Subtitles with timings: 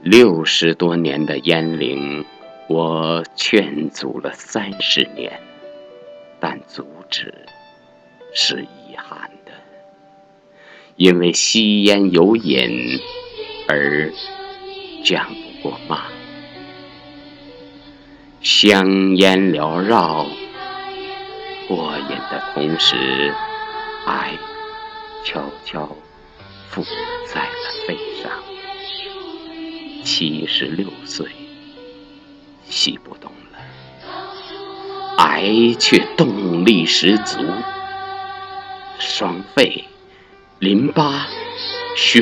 [0.00, 2.24] 六十多年的烟龄，
[2.68, 5.40] 我劝阻了三十年，
[6.38, 7.34] 但阻止
[8.32, 9.50] 是遗憾的，
[10.94, 13.00] 因为吸烟有瘾
[13.66, 14.12] 而
[15.04, 15.26] 讲
[15.62, 16.04] 不过骂，
[18.40, 20.24] 香烟缭绕，
[21.66, 23.34] 过瘾的同时，
[24.06, 24.38] 爱
[25.24, 25.88] 悄悄
[26.68, 26.84] 附
[27.26, 28.47] 在了肺上。
[30.18, 31.28] 七十六岁，
[32.68, 33.58] 吸不动了，
[35.18, 37.38] 癌却动力十足，
[38.98, 39.84] 双肺、
[40.58, 41.28] 淋巴、
[41.94, 42.20] 胸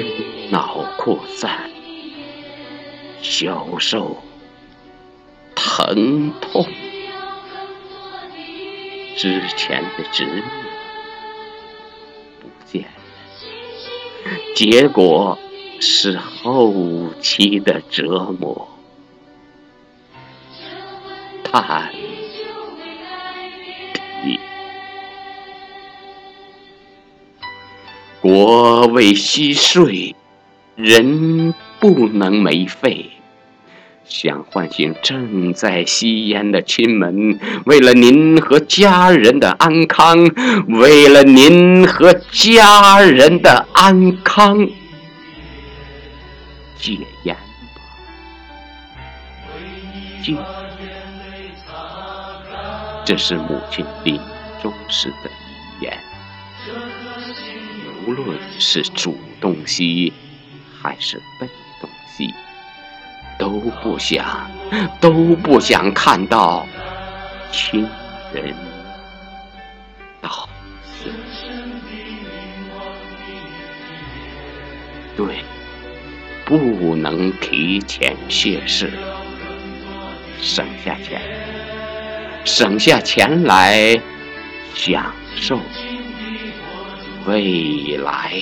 [0.51, 1.71] 脑扩散，
[3.23, 4.23] 消受
[5.55, 6.67] 疼痛，
[9.17, 10.45] 之前的执念
[12.43, 12.91] 不见了，
[14.55, 15.39] 结果。
[15.81, 18.69] 是后期的折磨，
[21.45, 21.91] 叹。
[28.21, 30.17] 国为息税，
[30.75, 33.11] 人不能没肺。
[34.05, 40.29] 想唤醒正在吸烟的亲们，为了您和家人的安康，
[40.69, 44.69] 为了您和家人的安康。
[46.79, 47.35] 戒烟
[47.75, 47.81] 吧，
[50.23, 50.37] 戒。
[53.05, 54.21] 这是母亲临
[54.61, 55.99] 终时的遗言。
[58.07, 60.13] 无论是主动吸
[60.83, 61.47] 还是被
[61.81, 62.35] 动吸，
[63.39, 63.49] 都
[63.83, 64.51] 不想，
[65.01, 66.67] 都不想看到
[67.53, 67.89] 亲
[68.33, 68.55] 人
[70.21, 70.49] 到
[70.83, 71.11] 死。
[75.17, 75.46] 对。
[76.47, 78.93] 不能提前谢世，
[80.41, 81.21] 省下钱，
[82.45, 84.01] 省下钱来
[84.73, 85.59] 享受
[87.27, 88.41] 未来。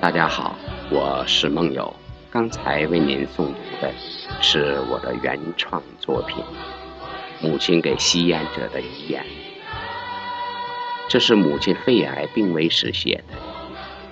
[0.00, 0.56] 大家好，
[0.90, 1.94] 我是梦友。
[2.30, 3.90] 刚才为您诵读的
[4.42, 6.44] 是我的原创作品
[7.40, 9.22] 《母亲给吸烟者的遗言》。
[11.08, 13.34] 这是母亲肺癌病危时写的，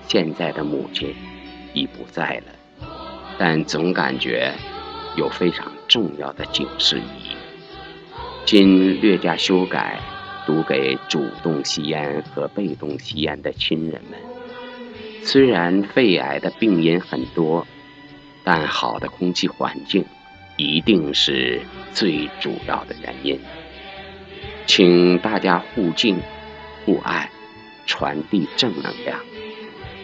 [0.07, 1.13] 现在的母亲
[1.75, 2.87] 已不在了，
[3.37, 4.51] 但总感觉
[5.15, 7.35] 有非常重要的警示意义。
[8.45, 9.99] 今略加修改，
[10.47, 14.19] 读给主动吸烟和被动吸烟的亲人们。
[15.21, 17.67] 虽然肺癌的病因很多。
[18.49, 20.05] 但好的空气环境
[20.55, 21.59] 一定是
[21.93, 23.37] 最主要的原因，
[24.65, 26.17] 请大家互敬、
[26.85, 27.29] 互爱，
[27.85, 29.19] 传递正能量，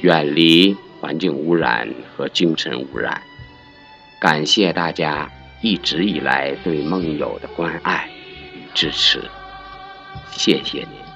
[0.01, 3.23] 远离环境污染和精神污染。
[4.19, 5.31] 感谢大家
[5.61, 8.09] 一直以来对梦友的关爱
[8.53, 9.23] 与支持，
[10.31, 11.12] 谢谢您。